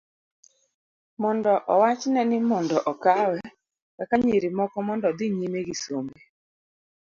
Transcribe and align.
mondo 1.21 1.51
owachne 1.73 2.21
ni 2.29 2.37
mondo 2.49 2.77
okawe 2.91 3.39
kaka 3.97 4.15
nyiri 4.25 4.49
moko 4.57 4.77
mondo 4.87 5.05
odhi 5.11 5.25
nyime 5.37 5.59
gi 5.67 5.75
sombe 5.83 6.19